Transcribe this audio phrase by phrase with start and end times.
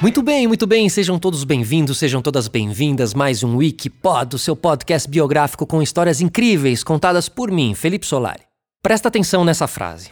[0.00, 3.14] Muito bem, muito bem, sejam todos bem-vindos, sejam todas bem-vindas.
[3.14, 8.42] Mais um Wikipod, o seu podcast biográfico com histórias incríveis contadas por mim, Felipe Solari.
[8.80, 10.08] Presta atenção nessa frase.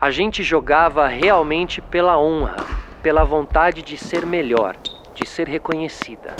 [0.00, 2.56] A gente jogava realmente pela honra,
[3.00, 4.76] pela vontade de ser melhor,
[5.14, 6.34] de ser reconhecida.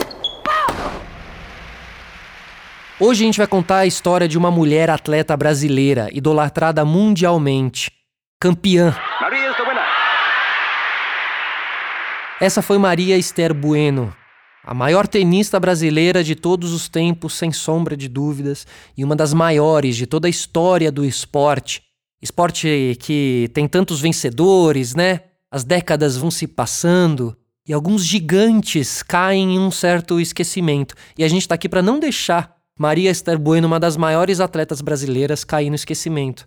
[2.99, 7.89] Hoje a gente vai contar a história de uma mulher atleta brasileira, idolatrada mundialmente,
[8.41, 8.93] campeã.
[9.21, 9.47] Maria
[12.39, 14.13] essa foi Maria Esther Bueno,
[14.63, 19.33] a maior tenista brasileira de todos os tempos, sem sombra de dúvidas, e uma das
[19.33, 21.81] maiores de toda a história do esporte.
[22.21, 25.21] Esporte que tem tantos vencedores, né?
[25.49, 27.35] As décadas vão se passando
[27.67, 30.95] e alguns gigantes caem em um certo esquecimento.
[31.17, 34.81] E a gente está aqui para não deixar Maria Esther Bueno, uma das maiores atletas
[34.81, 36.45] brasileiras, cair no esquecimento.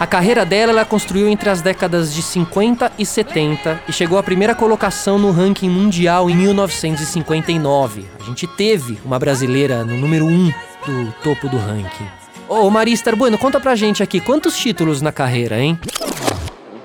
[0.00, 4.22] A carreira dela ela construiu entre as décadas de 50 e 70 e chegou à
[4.22, 8.06] primeira colocação no ranking mundial em 1959.
[8.18, 10.52] A gente teve uma brasileira no número 1
[10.86, 12.06] do topo do ranking.
[12.48, 15.78] Ô Maria Esther Bueno, conta pra gente aqui, quantos títulos na carreira, hein?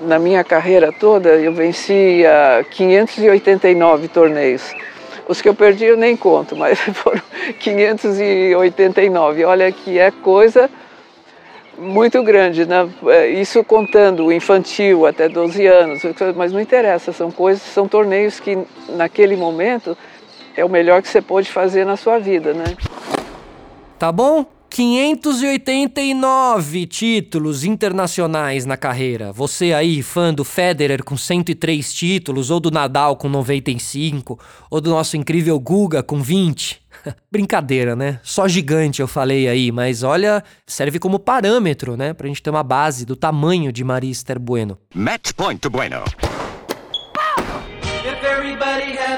[0.02, 4.74] Na minha carreira toda, eu venci uh, 589 torneios.
[5.26, 7.22] Os que eu perdi eu nem conto, mas foram
[7.60, 9.44] 589.
[9.46, 10.68] Olha que é coisa
[11.78, 12.88] muito grande, né?
[13.08, 16.02] É, isso contando o infantil até 12 anos,
[16.34, 18.58] mas não interessa, são coisas, são torneios que
[18.90, 19.96] naquele momento
[20.56, 22.76] é o melhor que você pode fazer na sua vida, né?
[23.98, 24.46] Tá bom?
[24.68, 29.32] 589 títulos internacionais na carreira.
[29.32, 34.38] Você aí, fã do Federer com 103 títulos, ou do Nadal com 95,
[34.70, 36.82] ou do nosso incrível Guga com 20.
[37.30, 38.20] Brincadeira, né?
[38.22, 42.12] Só gigante eu falei aí, mas olha, serve como parâmetro, né?
[42.12, 44.78] Pra gente ter uma base do tamanho de Maria Esther Bueno.
[44.94, 46.02] Match point to Bueno.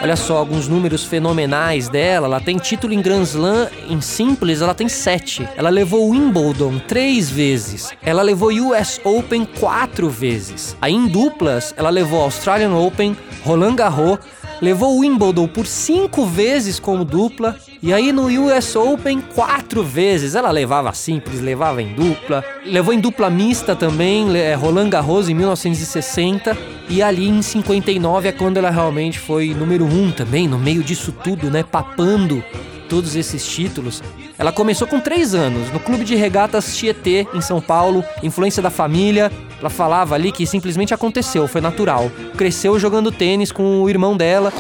[0.00, 2.26] Olha só, alguns números fenomenais dela.
[2.26, 5.48] Ela tem título em Grand Slam em simples, ela tem sete.
[5.56, 7.90] Ela levou Wimbledon três vezes.
[8.02, 10.76] Ela levou US Open quatro vezes.
[10.80, 14.18] Aí em duplas, ela levou Australian Open, Roland Garros,
[14.60, 20.34] levou Wimbledon por cinco vezes como dupla, e aí no US Open quatro vezes.
[20.34, 25.34] Ela levava simples, levava em dupla, levou em dupla mista também, é, Roland Garros em
[25.34, 26.56] 1960,
[26.88, 31.12] e ali em 59 é quando ela realmente foi número um também, no meio disso
[31.12, 32.42] tudo, né, papando
[32.88, 34.02] todos esses títulos.
[34.38, 38.70] Ela começou com três anos no clube de regatas Tietê, em São Paulo, influência da
[38.70, 39.30] família.
[39.60, 42.10] Ela falava ali que simplesmente aconteceu, foi natural.
[42.36, 44.52] Cresceu jogando tênis com o irmão dela.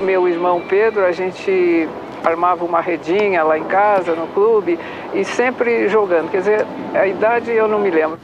[0.00, 1.88] Meu irmão Pedro, a gente
[2.26, 4.78] armava uma redinha lá em casa, no clube,
[5.14, 6.28] e sempre jogando.
[6.30, 8.18] Quer dizer, a idade eu não me lembro.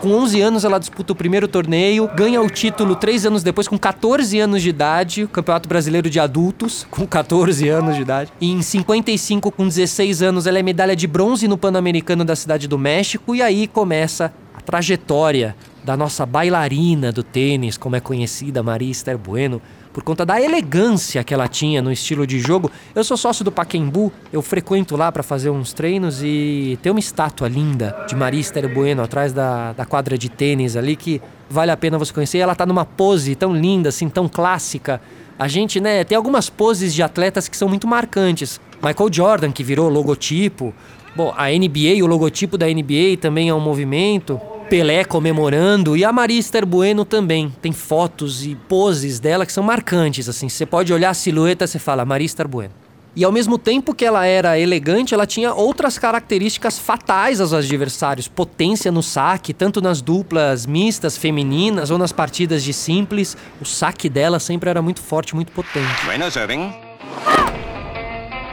[0.00, 3.76] Com 11 anos, ela disputa o primeiro torneio, ganha o título três anos depois, com
[3.76, 8.32] 14 anos de idade, Campeonato Brasileiro de Adultos, com 14 anos de idade.
[8.40, 12.66] E em 55, com 16 anos, ela é medalha de bronze no Pan-Americano da Cidade
[12.66, 18.62] do México, e aí começa a trajetória da nossa bailarina do tênis, como é conhecida,
[18.62, 19.60] Maria Esther Bueno
[19.92, 22.70] por conta da elegância que ela tinha no estilo de jogo.
[22.94, 27.00] Eu sou sócio do Paquembu, eu frequento lá para fazer uns treinos e tem uma
[27.00, 31.70] estátua linda de Maria Esther Bueno atrás da, da quadra de tênis ali que vale
[31.70, 32.38] a pena você conhecer.
[32.38, 35.00] Ela tá numa pose tão linda, assim, tão clássica.
[35.38, 38.60] A gente, né, tem algumas poses de atletas que são muito marcantes.
[38.82, 40.72] Michael Jordan, que virou logotipo.
[41.16, 44.40] Bom, a NBA, o logotipo da NBA também é um movimento.
[44.70, 47.52] Pelé comemorando e a Maria Bueno também.
[47.60, 50.48] Tem fotos e poses dela que são marcantes, assim.
[50.48, 52.70] Você pode olhar a silhueta e fala Maria Bueno.
[53.16, 58.28] E ao mesmo tempo que ela era elegante, ela tinha outras características fatais aos adversários.
[58.28, 63.36] Potência no saque, tanto nas duplas mistas femininas ou nas partidas de simples.
[63.60, 66.06] O saque dela sempre era muito forte, muito potente.
[66.06, 66.89] Bueno serving.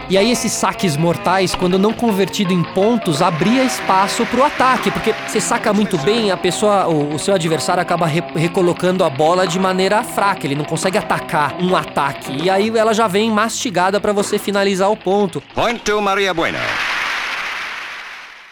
[0.10, 4.90] E aí esses saques mortais, quando não convertido em pontos, abria espaço para o ataque,
[4.90, 9.10] porque você saca muito bem, a pessoa, o, o seu adversário acaba re, recolocando a
[9.10, 12.42] bola de maneira fraca, ele não consegue atacar um ataque.
[12.42, 15.44] E aí ela já vem mastigada para você finalizar o ponto.
[15.54, 16.87] Point to Maria Buena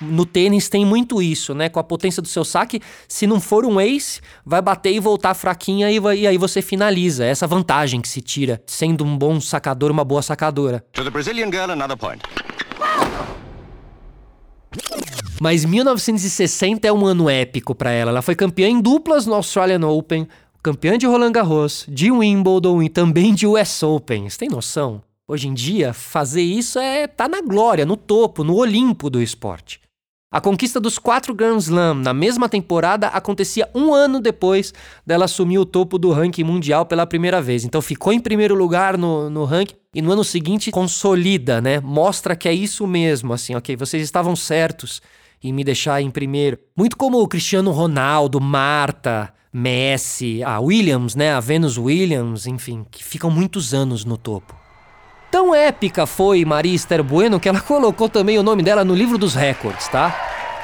[0.01, 1.69] no tênis tem muito isso, né?
[1.69, 5.33] Com a potência do seu saque, se não for um ace, vai bater e voltar
[5.33, 7.25] fraquinha e, vai, e aí você finaliza.
[7.25, 10.83] Essa vantagem que se tira, sendo um bom sacador, uma boa sacadora.
[10.93, 12.21] To the Brazilian girl, another point.
[15.39, 18.11] Mas 1960 é um ano épico para ela.
[18.11, 20.27] Ela foi campeã em duplas no Australian Open,
[20.63, 24.29] campeã de Roland Garros, de Wimbledon e também de US Open.
[24.29, 25.01] Você tem noção?
[25.27, 29.81] Hoje em dia, fazer isso é tá na glória, no topo, no Olimpo do esporte.
[30.31, 34.71] A conquista dos quatro Grand Slam na mesma temporada acontecia um ano depois
[35.03, 37.65] dela assumir o topo do ranking mundial pela primeira vez.
[37.65, 41.79] Então ficou em primeiro lugar no, no ranking e no ano seguinte consolida, né?
[41.79, 45.01] Mostra que é isso mesmo, assim, ok, vocês estavam certos
[45.43, 46.59] em me deixar em primeiro.
[46.77, 51.33] Muito como o Cristiano Ronaldo, Marta, Messi, a Williams, né?
[51.33, 54.64] A Venus Williams, enfim, que ficam muitos anos no topo.
[55.35, 59.17] Tão épica foi Maria Esther Bueno que ela colocou também o nome dela no livro
[59.17, 60.15] dos recordes, tá?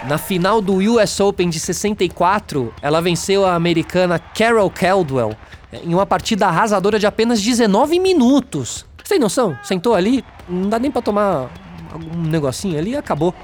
[0.08, 5.36] Na final do US Open de 64, ela venceu a americana Carol Caldwell
[5.74, 8.86] em uma partida arrasadora de apenas 19 minutos.
[9.10, 9.58] Tem noção?
[9.62, 11.50] Sentou ali, não dá nem para tomar
[11.94, 13.36] um negocinho ali e acabou.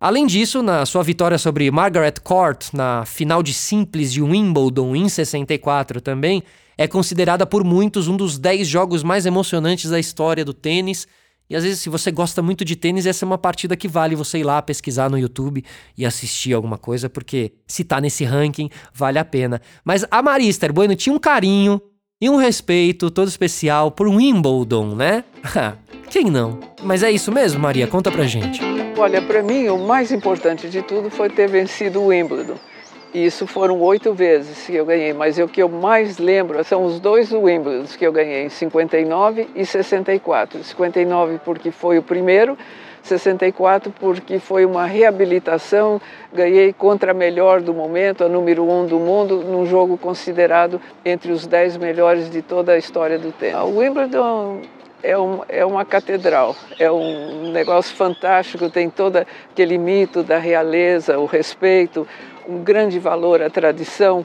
[0.00, 5.08] Além disso, na sua vitória sobre Margaret Court na final de simples de Wimbledon em
[5.08, 6.44] 64 também,
[6.78, 11.08] é considerada por muitos um dos 10 jogos mais emocionantes da história do tênis.
[11.50, 14.14] E às vezes, se você gosta muito de tênis, essa é uma partida que vale
[14.14, 15.64] você ir lá pesquisar no YouTube
[15.96, 19.60] e assistir alguma coisa, porque se tá nesse ranking, vale a pena.
[19.84, 21.80] Mas a Maria Esther Bueno tinha um carinho
[22.20, 25.24] e um respeito todo especial por Wimbledon, né?
[26.10, 26.60] Quem não?
[26.82, 27.86] Mas é isso mesmo, Maria?
[27.86, 28.60] Conta pra gente.
[28.96, 32.56] Olha, para mim o mais importante de tudo foi ter vencido o Wimbledon.
[33.12, 36.84] E isso foram oito vezes que eu ganhei, mas o que eu mais lembro são
[36.84, 40.62] os dois Wimbledon que eu ganhei, em 59 e 64.
[40.62, 42.56] 59 porque foi o primeiro,
[43.02, 46.00] 64 porque foi uma reabilitação,
[46.32, 51.32] ganhei contra a melhor do momento, a número um do mundo, num jogo considerado entre
[51.32, 53.60] os dez melhores de toda a história do tênis.
[53.62, 54.60] O Wimbledon
[55.02, 61.18] é, um, é uma catedral, é um negócio fantástico, tem todo aquele mito da realeza,
[61.18, 62.06] o respeito,
[62.48, 64.24] um grande valor à tradição.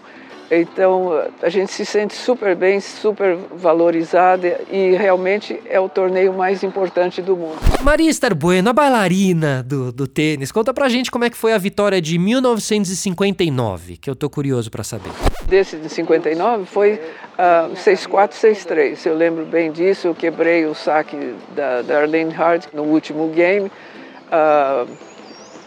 [0.52, 1.10] Então
[1.42, 7.22] a gente se sente super bem, super valorizada e realmente é o torneio mais importante
[7.22, 7.58] do mundo.
[7.82, 11.54] Maria Esther Bueno, a bailarina do, do tênis, conta pra gente como é que foi
[11.54, 15.10] a vitória de 1959, que eu tô curioso para saber.
[15.46, 19.06] Desse de 59 foi uh, 6-4, 6-3.
[19.06, 23.72] Eu lembro bem disso, eu quebrei o saque da, da Arlene Hart no último game.
[24.28, 24.88] Uh,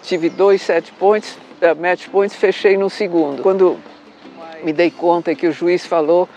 [0.02, 3.42] tive dois set points, uh, match points, fechei no segundo.
[3.42, 3.78] Quando
[4.62, 6.28] me dei conta que o juiz falou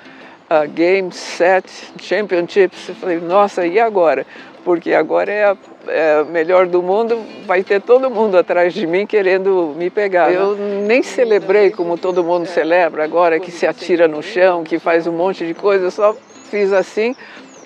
[0.50, 1.70] uh, Game, Set,
[2.00, 2.90] Championships.
[2.90, 4.26] Eu falei, nossa, e agora?
[4.64, 5.58] Porque agora é a,
[5.88, 10.32] é a, melhor do mundo, vai ter todo mundo atrás de mim querendo me pegar.
[10.34, 15.08] Eu nem celebrei como todo mundo celebra agora, que se atira no chão, que faz
[15.08, 16.14] um monte de coisa, eu só
[16.50, 17.16] fiz assim.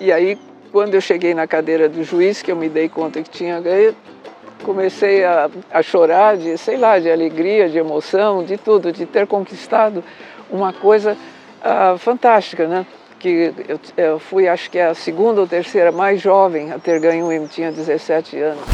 [0.00, 0.38] E aí,
[0.70, 3.94] quando eu cheguei na cadeira do juiz, que eu me dei conta que tinha ganho,
[4.64, 9.26] comecei a, a chorar de, sei lá, de alegria, de emoção, de tudo, de ter
[9.26, 10.02] conquistado
[10.50, 11.16] uma coisa
[11.62, 12.86] uh, fantástica, né?
[13.18, 16.98] Que eu, eu, fui, acho que é a segunda ou terceira mais jovem a ter
[16.98, 18.64] ganho M, tinha 17 anos.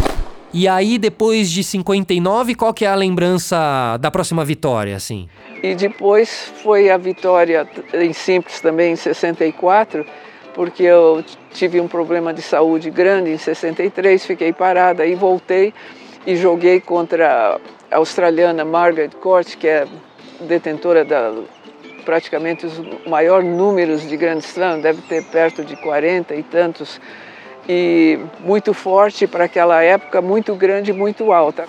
[0.52, 5.28] E aí, depois de 59, qual que é a lembrança da próxima vitória, assim?
[5.62, 10.04] E depois foi a vitória em simples também em 64,
[10.54, 15.72] porque eu tive um problema de saúde grande em 63, fiquei parada e voltei
[16.26, 17.60] e joguei contra
[17.90, 19.86] a australiana Margaret Court, que é
[20.40, 21.32] detentora da
[22.04, 27.00] praticamente os maior números de grandes slams, deve ter perto de 40 e tantos,
[27.68, 31.66] e muito forte para aquela época, muito grande, muito alta.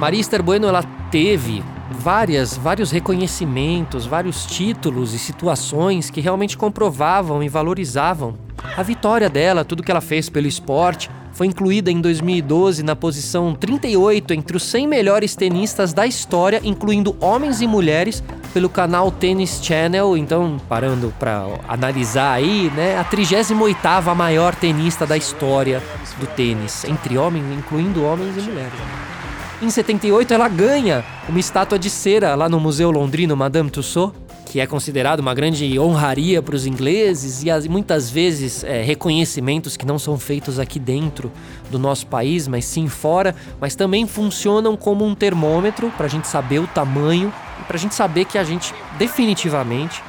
[0.00, 1.62] Maria Esther Bueno ela teve
[2.04, 8.36] várias, vários reconhecimentos, vários títulos e situações que realmente comprovavam e valorizavam
[8.76, 13.54] a vitória dela, tudo que ela fez pelo esporte, foi incluída em 2012 na posição
[13.54, 19.60] 38 entre os 100 melhores tenistas da história, incluindo homens e mulheres, pelo canal Tennis
[19.62, 20.16] Channel.
[20.16, 25.82] Então, parando para analisar aí, né, a 38ª maior tenista da história
[26.20, 29.13] do tênis, entre homens, incluindo homens e mulheres.
[29.62, 34.60] Em 78, ela ganha uma estátua de cera lá no Museu Londrino Madame Tussauds que
[34.60, 39.84] é considerado uma grande honraria para os ingleses e as, muitas vezes é, reconhecimentos que
[39.84, 41.32] não são feitos aqui dentro
[41.72, 46.28] do nosso país, mas sim fora, mas também funcionam como um termômetro para a gente
[46.28, 50.00] saber o tamanho e para a gente saber que a gente definitivamente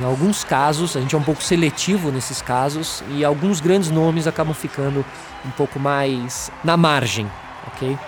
[0.00, 4.28] em alguns casos, a gente é um pouco seletivo nesses casos e alguns grandes nomes
[4.28, 5.04] acabam ficando
[5.44, 7.26] um pouco mais na margem,
[7.66, 7.98] ok?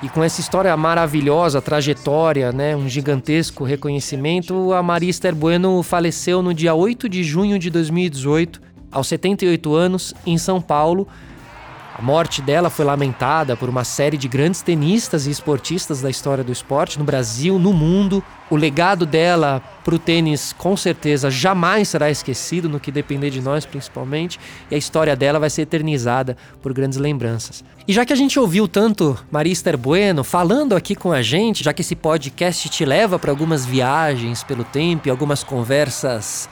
[0.00, 6.40] E com essa história maravilhosa, trajetória, né, um gigantesco reconhecimento, a Maria Esther Bueno faleceu
[6.40, 8.60] no dia 8 de junho de 2018,
[8.92, 11.08] aos 78 anos, em São Paulo.
[11.98, 16.44] A morte dela foi lamentada por uma série de grandes tenistas e esportistas da história
[16.44, 18.22] do esporte no Brasil, no mundo.
[18.48, 23.40] O legado dela para o tênis, com certeza, jamais será esquecido, no que depender de
[23.40, 24.38] nós principalmente,
[24.70, 27.64] e a história dela vai ser eternizada por grandes lembranças.
[27.88, 31.64] E já que a gente ouviu tanto Maria Esther Bueno falando aqui com a gente,
[31.64, 36.48] já que esse podcast te leva para algumas viagens pelo tempo e algumas conversas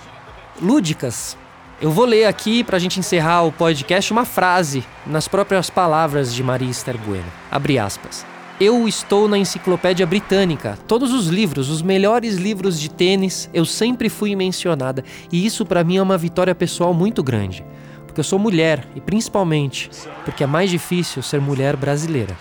[0.61, 1.37] lúdicas
[1.81, 6.33] eu vou ler aqui, para a gente encerrar o podcast, uma frase nas próprias palavras
[6.33, 7.27] de Maria Esther Bueno.
[7.51, 8.25] Abre aspas.
[8.59, 10.79] Eu estou na enciclopédia britânica.
[10.89, 15.05] Todos os livros, os melhores livros de tênis, eu sempre fui mencionada.
[15.31, 17.63] E isso para mim é uma vitória pessoal muito grande.
[18.07, 19.91] Porque eu sou mulher e principalmente
[20.25, 22.35] porque é mais difícil ser mulher brasileira.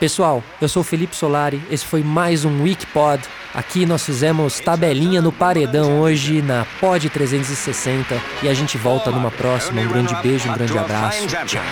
[0.00, 3.22] Pessoal, eu sou Felipe Solari, esse foi mais um WeekPod.
[3.52, 9.30] Aqui nós fizemos tabelinha no paredão hoje na Pod 360 e a gente volta numa
[9.30, 9.82] próxima.
[9.82, 11.26] Um grande beijo, um grande abraço.
[11.26, 11.62] Tchau.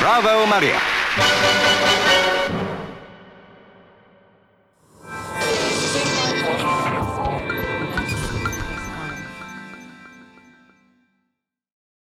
[0.00, 0.76] Bravo, Maria.